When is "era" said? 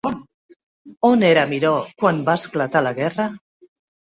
1.27-1.43